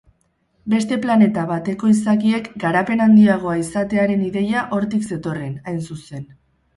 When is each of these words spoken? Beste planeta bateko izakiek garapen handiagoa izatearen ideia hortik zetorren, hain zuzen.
Beste 0.73 0.95
planeta 1.01 1.41
bateko 1.49 1.89
izakiek 1.95 2.49
garapen 2.63 3.03
handiagoa 3.05 3.53
izatearen 3.65 4.23
ideia 4.29 4.65
hortik 4.79 5.05
zetorren, 5.11 5.53
hain 5.73 5.79
zuzen. 5.89 6.25